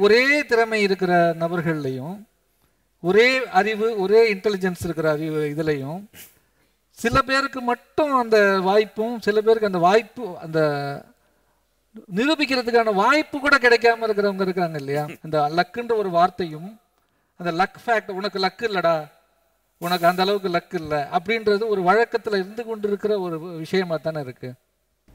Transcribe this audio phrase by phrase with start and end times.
[0.00, 2.16] ஒரே திறமை இருக்கிற நபர்கள்லையும்
[3.02, 6.00] ஒரே அறிவு ஒரே இன்டெலிஜென்ஸ் இருக்கிற அறிவு இதுலையும்
[6.98, 10.60] சில பேருக்கு மட்டும் அந்த வாய்ப்பும் சில பேருக்கு அந்த வாய்ப்பு அந்த
[12.14, 15.04] நிரூபிக்கிறதுக்கான வாய்ப்பு கூட கிடைக்காம இருக்கிறவங்க இருக்காங்க இல்லையா?
[15.22, 16.68] அந்த லக்குன்ற ஒரு வார்த்தையும்
[17.40, 18.94] அந்த லக் ஃபேக்ட் உனக்கு லக்கு இல்லடா
[19.80, 24.48] உனக்கு அந்த அளவுக்கு லக் இல்லை அப்படின்றது ஒரு வழக்கத்தில் இருந்து கொண்டு இருக்கிற ஒரு விஷயமா தானே இருக்கு.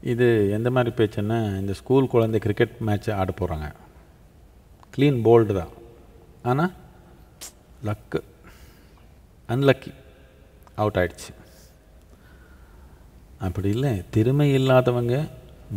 [0.00, 3.68] இது எந்த மாதிரி பேச்சுன்னா இந்த ஸ்கூல் குழந்தை கிரிக்கெட் மேட்ச் ஆட போகிறாங்க
[4.96, 5.72] க்ளீன் போல்டு தான்.
[6.50, 6.72] ஆனால்
[7.88, 8.20] லக்கு
[9.54, 9.90] அன்லக்கி
[10.82, 11.30] அவுட் ஆயிடுச்சு.
[13.46, 13.92] அப்படி இல்லை.
[14.14, 15.16] திறமை இல்லாதவங்க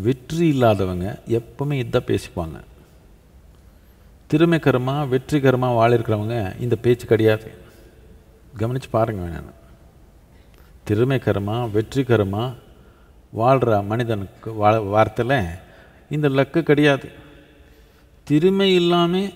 [0.06, 2.58] வெற்றி இல்லாதவங்க எப்பவுமே இதான் பேசிப்பாங்க.
[4.32, 7.50] திறமைக்கரமாக வெற்றிகரமாக வாழிருக்கிறவங்க இந்த பேச்சு கிடையாது.
[8.62, 9.58] கவனித்து பாருங்க வேணும்
[10.88, 12.58] திறமைக்கரமாக வெற்றிகரமாக
[13.40, 15.40] வாழ்கிற மனிதனுக்கு வா வார்த்தையில்
[16.16, 17.08] இந்த லக்கு கிடையாது.
[18.30, 19.30] திறமை இல்லாமல்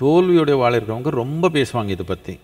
[0.00, 2.34] தோல்வியோட வாழிருக்கிறவங்க ரொம்ப பேசுவாங்க இதை பற்றி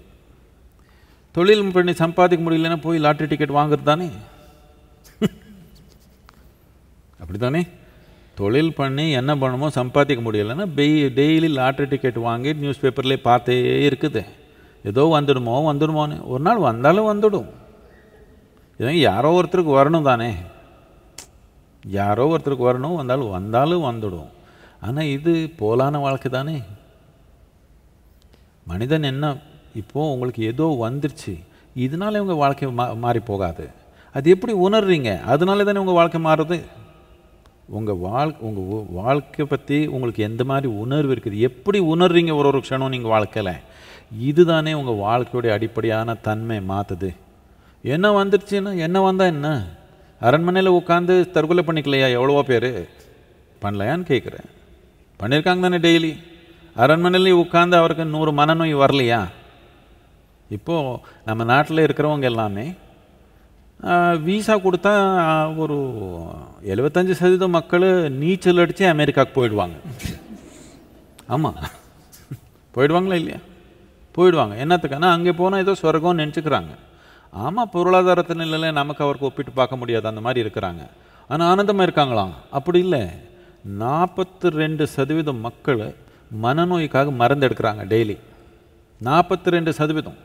[1.34, 4.08] தொழில் பண்ணி சம்பாதிக்க முடியலன்னா போய் லாட்ரி டிக்கெட் வாங்குறது தானே?
[7.20, 7.62] அப்படி தானே
[8.34, 14.22] தொழில் பண்ணி என்ன பண்ணுமோ சம்பாதிக்க முடியலைன்னா பெய் டெய்லி லாட்ரி டிக்கெட் வாங்கி நியூஸ் பேப்பர்லேயே பார்த்தே இருக்குது.
[14.84, 16.26] ஏதோ வந்துடுமோ வந்துடுமோன்னு.
[16.26, 17.48] ஒரு நாள் வந்தாலும் வந்துடும்.
[18.78, 20.34] இதான் யாரோ ஒருத்தருக்கு வரணும் தானே.
[21.84, 24.30] யாரோ ஒருத்தருக்கு வரணும் வந்தாலும் வந்தாலும் வந்துடும்.
[24.80, 26.62] ஆனால் இது போலான வாழ்க்கை தானே?
[28.64, 29.36] மனிதன் என்ன
[29.74, 31.34] இப்போது உங்களுக்கு ஏதோ வந்துருச்சு
[31.76, 33.70] இதனால உங்கள் வாழ்க்கை மா மாறி போகாது.
[34.12, 35.22] அது எப்படி உணர்றீங்க?
[35.22, 36.62] அதனால தானே உங்கள் வாழ்க்கை மாறுது.
[37.66, 41.38] உங்கள் வாழ் உங்கள் வாழ்க்கை பற்றி உங்களுக்கு எந்த மாதிரி உணர்வு இருக்குது?
[41.38, 43.54] எப்படி உணர்றீங்க ஒரு ஒரு க்ஷணம் நீங்கள் வாழ்க்கையில்?
[44.18, 47.10] இதுதானே உங்கள் வாழ்க்கையுடைய அடிப்படையான தன்மை மாற்றுது
[47.82, 49.66] என்ன வந்துருச்சுன்னா என்ன வந்தால் என்ன?
[50.20, 52.88] அரண்மனையில் உட்காந்து தற்கொலை பண்ணிக்கலையா எவ்வளவோ பேர்?
[53.62, 54.48] பண்ணலையான்னு கேட்குறேன்
[55.20, 56.10] பண்ணியிருக்காங்க தானே டெய்லி?
[56.82, 59.20] அரண்மனையிலேயே உட்காந்து அவருக்கு நூறு மனநோய் வரலையா?
[60.56, 62.66] இப்போது நம்ம நாட்டில் இருக்கிறவங்க எல்லாமே
[64.26, 64.92] வீசா கொடுத்தா
[65.62, 65.76] ஒரு
[66.72, 67.86] எழுபத்தஞ்சு சதவீதம் மக்கள்
[68.20, 69.76] நீச்சல் அடித்து அமெரிக்காவுக்கு போயிடுவாங்க.
[71.34, 71.58] ஆமாம்
[72.74, 73.40] போயிடுவாங்களா இல்லையா?
[74.16, 74.54] போயிடுவாங்க.
[74.64, 76.72] என்னத்துக்குன்னா அங்கே போனால் ஏதோ சொர்க்கம்னு நினச்சிக்கிறாங்க.
[77.44, 80.06] ஆமாம் பொருளாதாரத்து நிலையில் நமக்கு அவருக்கு ஒப்பிட்டு பார்க்க முடியாது.
[80.12, 80.82] அந்த மாதிரி இருக்கிறாங்க.
[81.30, 82.34] ஆனால் ஆனந்தமாக இருக்காங்களாம்.
[82.58, 83.02] அப்படி இல்லை.
[83.66, 85.94] நாற்பத்தி ரெண்டு சதவீதம் மக்கள்
[86.42, 88.16] மனநோய்க்காக மருந்து எடுக்கிறாங்க டெய்லி
[89.02, 90.16] நாற்பத்தி ரெண்டு சதவீதம்.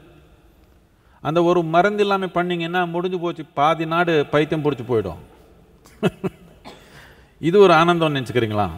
[1.22, 5.22] அந்த ஒரு மருந்து இல்லாமல் பண்ணிங்கன்னா முடிஞ்சு போச்சு பாதி நாடு பைத்தியம் பிடிச்சி போயிடும்.
[7.40, 8.70] இது ஒரு ஆனந்தம் நினச்சிக்கிறீங்களா?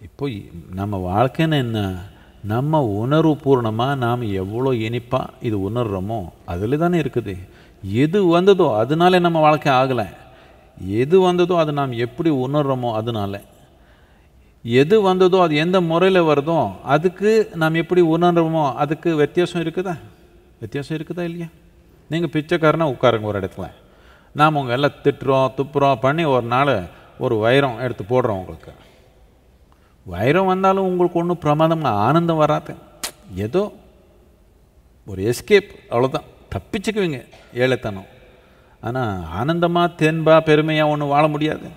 [0.00, 0.30] இப்போ
[0.70, 1.98] நம்ம வாழ்க்கைன்னு என்ன?
[2.42, 7.36] நம்ம உணர்வு பூர்ணமாக நாம் எவ்வளோ இனிப்பாக இது உணர்கிறோமோ அதில் தானே இருக்குது.
[7.82, 10.06] எது வந்ததோ அதனாலே நம்ம வாழ்க்கை ஆகலை.
[10.80, 13.40] எது வந்ததோ அது நாம் எப்படி உணர்கிறோமோ அதனால.
[14.62, 19.98] எது வந்ததோ அது எந்த முறையில் வருதோ அதுக்கு நாம் எப்படி உணர்கிறோமோ அதுக்கு வித்தியாசம் இருக்குதா?
[20.60, 21.46] வித்தியாசம் இருக்குதா இல்லையா?
[22.08, 23.70] நீங்கள் பிச்சைக்காரனா உட்காருங்க ஒரு இடத்துல.
[24.34, 26.82] நாம் உங்கள் எல்லாம் திட்டுறோம் துப்புறோம் பண்ணி ஒரு நாள்
[27.18, 28.72] ஒரு வைரம் எடுத்து போடுறோம் உங்களுக்கு.
[30.04, 32.74] வைரம் வந்தாலும் உங்களுக்கு ஒன்றும் பிரமாதம் ஆனந்தம் வராது.
[33.34, 33.72] ஏதோ
[35.06, 37.26] ஒரு எஸ்கேப் அவ்வளோதான் தப்பிச்சுக்குவீங்க.
[37.54, 38.14] ஏழைத்தனம்.
[38.86, 41.68] ஆனால் ஆனந்தமாக தென்பா பெருமையாக ஒன்று வாழ முடியாது.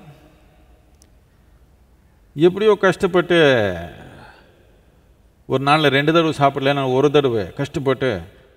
[2.48, 3.38] எப்படியோ கஷ்டப்பட்டு
[5.54, 8.10] ஒரு நாளில் ரெண்டு தடவை சாப்பிடலன்னா ஒரு தடவை கஷ்டப்பட்டு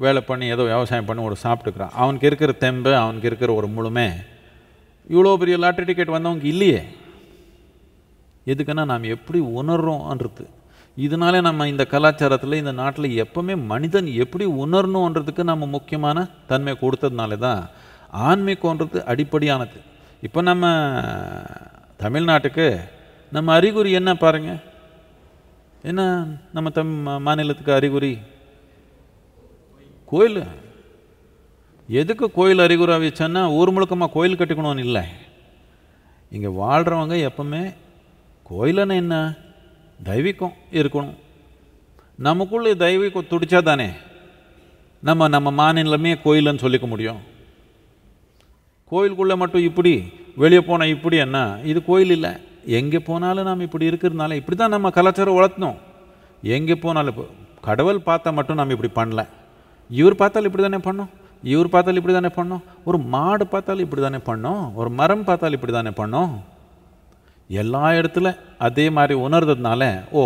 [0.05, 1.95] வேலை பண்ணி ஏதோ விவசாயம் பண்ணி ஒரு சாப்பிட்டுக்கிறான்.
[2.03, 4.09] அவனுக்கு இருக்கிற தெம்பு அவனுக்கு இருக்கிற ஒரு முழுமை.
[5.13, 6.83] இவ்வளோ பெரிய லாட்ரி டிக்கெட் வந்தவங்க இல்லையே.
[8.53, 10.45] எதுக்குன்னா நாம் எப்படி உணர்றோம்ன்றது.
[11.05, 17.63] இதனால நம்ம இந்த கலாச்சாரத்தில் இந்த நாட்டில் எப்போவுமே மனிதன் எப்படி உணரணுன்றதுக்கு நம்ம முக்கியமான தன்மை கொடுத்ததுனால தான்
[18.13, 19.81] ஆன்மீகன்றது அடிப்படையானது.
[20.23, 20.67] இப்போ நம்ம
[21.99, 22.81] தமிழ்நாட்டுக்கு
[23.33, 24.61] நம்ம அறிகுறி என்ன பாருங்கள்
[25.83, 26.93] என்ன நம்ம தம்
[27.23, 28.19] மாநிலத்துக்கு அறிகுறி?
[30.07, 30.43] கோயில்.
[31.89, 35.03] எதுக்கு கோயில் அறிகுறி வச்சோன்னா ஊர் முழுக்கமாக கோயில் கட்டிக்கணும்னு இல்லை.
[36.31, 37.75] இங்கே வாழ்கிறவங்க எப்பவுமே
[38.51, 39.35] கோயிலன்னு என்ன?
[40.05, 41.19] தெய்வீகம் இருக்கணும்.
[42.17, 43.91] நமக்குள்ளே தெய்வீகம் துடிச்சா தானே
[45.01, 47.32] நம்ம நம்ம மாநிலமே கோயிலுன்னு சொல்லிக்க முடியும்.
[48.93, 49.93] கோயிலுக்குள்ளே மட்டும் இப்படி
[50.43, 51.39] வெளியே போனால் இப்படி என்ன?
[51.71, 52.33] இது கோயில் இல்லை.
[52.79, 55.79] எங்கே போனாலும் நாம் இப்படி இருக்கிறதுனால இப்படி தான் நம்ம கலாச்சாரம் வளர்த்தணும்.
[56.57, 57.27] எங்கே போனாலும் இப்போ
[57.67, 59.23] கடவுள் பார்த்தா மட்டும் நம்ம இப்படி பண்ணல.
[59.91, 61.11] இவர் பார்த்தாலும் இப்படி தானே பண்ணோம்?
[61.53, 62.63] இவர் பார்த்தாலும் இப்படி தானே பண்ணோம்?
[62.89, 64.63] ஒரு மாடு பார்த்தாலும் இப்படி தானே பண்ணோம்?
[64.81, 66.33] ஒரு மரம் பார்த்தாலும் இப்படி தானே பண்ணோம்?
[67.51, 68.29] எல்லா இடத்துல
[68.67, 69.83] அதே மாதிரி உணர்றதுனால
[70.19, 70.23] ஓ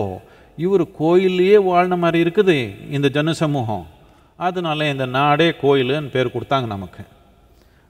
[0.64, 2.56] இவர் கோயிலையே வாழ்ன மாதிரி இருக்குது
[2.96, 3.84] இந்த ஜன சமூகம்
[4.38, 7.02] அதனால இந்த நாடே கோயிலுன்னு பேர் கொடுத்தாங்க நமக்கு.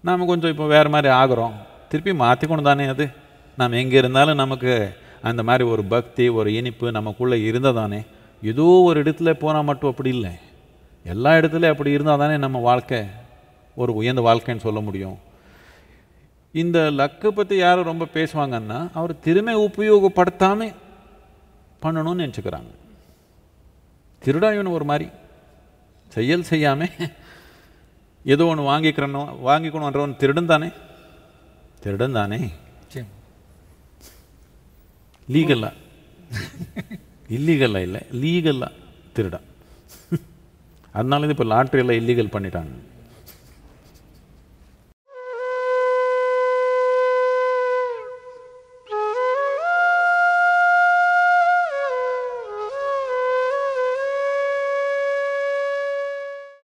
[0.07, 1.55] நாம் கொஞ்சம் இப்போ வேறு மாதிரி ஆகிறோம்.
[1.89, 3.05] திருப்பி மாற்றிக்கணும் தானே அது?
[3.57, 4.73] நாம் எங்கே இருந்தாலும் நமக்கு
[5.23, 8.01] அந்த மாதிரி ஒரு பக்தி ஒரு இனிப்பு நமக்குள்ளே இருந்தால் தானே?
[8.43, 10.31] ஏதோ ஒரு இடத்துல போனால் மட்டும் அப்படி இல்லை.
[11.05, 13.01] எல்லா இடத்துலையும் அப்படி இருந்தால் தானே நம்ம வாழ்க்கை?
[13.77, 15.19] ஒரு உயர்ந்த வாழ்க்கைன்னு சொல்ல முடியும்.
[16.53, 20.75] இந்த லக்கை பற்றி யாரும் ரொம்ப பேசுவாங்கன்னா அவர் திறமை உபயோகப்படுத்தாமல்
[21.83, 22.73] பண்ணணும்னு நினச்சிக்கிறாங்க.
[24.25, 25.09] திருடா இவன் ஒரு மாதிரி.
[26.09, 26.89] செயல் செய்யாமல்
[28.33, 30.69] ஏதோ ஒன்று வாங்கிக்கிறணும் வாங்கிக்கணுன்றவன் திருடன் தானே
[31.85, 32.39] திருடன் தானே
[32.81, 33.11] நிச்சயம்.
[35.35, 35.71] லீகலா?
[37.37, 38.69] இல்லீகலா இல்லை லீகலா
[39.17, 39.47] திருடன்.
[40.99, 42.75] அதனால இது இப்போ லாட்ரியில் இல்லீகல் பண்ணிட்டாங்க.